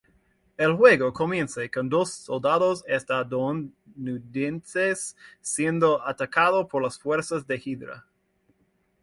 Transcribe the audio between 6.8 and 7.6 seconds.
las fuerzas